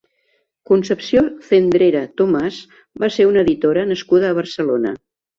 [0.67, 2.57] Concepció Zendrera Tomás
[3.03, 4.95] va ser una editora nascuda a Barcelona.